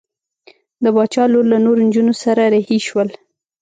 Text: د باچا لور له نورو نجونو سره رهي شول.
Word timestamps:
د 0.83 0.85
باچا 0.95 1.23
لور 1.31 1.45
له 1.53 1.57
نورو 1.65 1.81
نجونو 1.87 2.13
سره 2.23 2.43
رهي 2.53 2.79
شول. 2.87 3.09